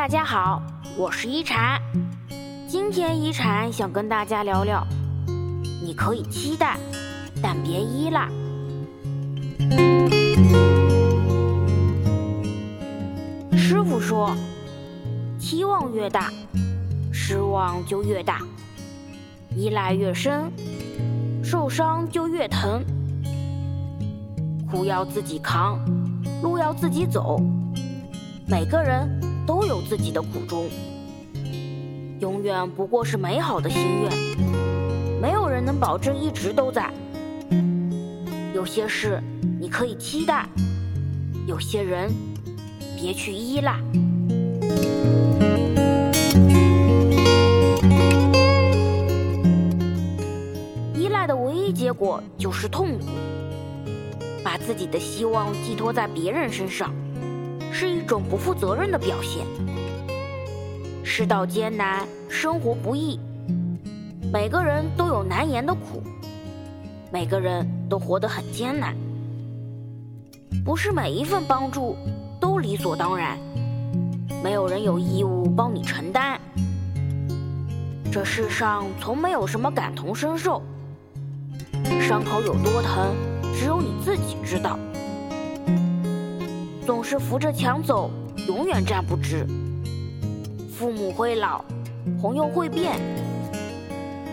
[0.00, 0.62] 大家好，
[0.96, 1.78] 我是一禅。
[2.66, 4.82] 今天一禅想跟大家聊聊，
[5.84, 6.78] 你可以期待，
[7.42, 8.26] 但别依赖。
[13.54, 14.34] 师傅说，
[15.38, 16.32] 期望越大，
[17.12, 18.36] 失望就越大；
[19.54, 20.50] 依赖越深，
[21.44, 22.82] 受伤就越疼。
[24.70, 25.78] 苦要自己扛，
[26.42, 27.38] 路要自己走。
[28.48, 29.06] 每个人
[29.50, 30.70] 都有自己的苦衷，
[32.20, 34.12] 永远不过是美好的心愿。
[35.20, 36.88] 没有人能保证一直都在。
[38.54, 39.20] 有些事
[39.60, 40.46] 你可以期待，
[41.48, 42.12] 有些人
[42.96, 43.80] 别去依赖。
[50.94, 53.06] 依赖的唯一结果就是痛苦。
[54.44, 56.94] 把自己的希望寄托在别人身上。
[58.10, 59.46] 种不负责任的表现。
[61.04, 63.20] 世道艰难，生活不易，
[64.32, 66.02] 每个人都有难言的苦，
[67.12, 68.96] 每个人都活得很艰难。
[70.64, 71.96] 不是每一份帮助
[72.40, 73.38] 都理所当然，
[74.42, 76.40] 没有人有义务帮你承担。
[78.10, 80.60] 这世上从没有什么感同身受，
[82.00, 83.14] 伤口有多疼，
[83.54, 84.76] 只有你自己知道。
[86.90, 88.10] 总是扶着墙走，
[88.48, 89.46] 永远站不直。
[90.72, 91.64] 父母会老，
[92.20, 93.00] 朋友会变，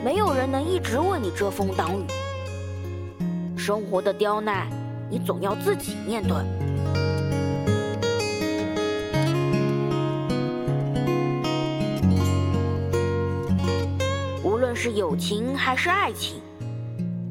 [0.03, 2.03] 没有人能一直为你遮风挡雨。
[3.55, 4.67] 生活的刁难，
[5.08, 6.35] 你总要自己面对。
[14.44, 16.41] 无论是友情还是爱情，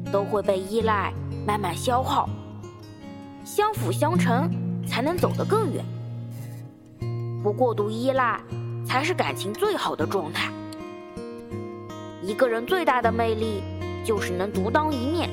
[0.09, 1.11] 都会被依赖
[1.45, 2.29] 慢慢消耗，
[3.43, 4.49] 相辅相成。
[4.87, 5.85] 才能走得更远。
[7.43, 8.39] 不过度依赖，
[8.85, 10.51] 才是感情最好的状态。
[12.23, 13.61] 一个人最大的魅力，
[14.03, 15.29] 就是能独当一面，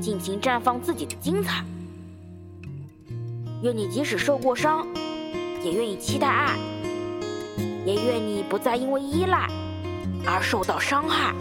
[0.00, 1.64] 尽情绽放自己的精彩。
[3.62, 4.86] 愿你即使受过伤，
[5.64, 6.56] 也愿意期待爱，
[7.84, 9.48] 也愿你不再因为依赖
[10.24, 11.34] 而受到伤害。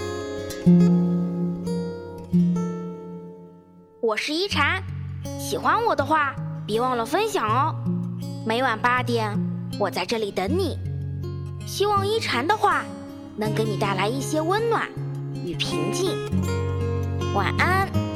[4.02, 4.82] 我是一禅，
[5.38, 6.34] 喜欢我的话。
[6.68, 7.74] 别忘了分享哦！
[8.46, 9.34] 每晚八点，
[9.80, 10.78] 我在这里等你。
[11.66, 12.84] 希望一禅的话
[13.38, 14.86] 能给你带来一些温暖
[15.34, 16.14] 与平静。
[17.34, 18.07] 晚安。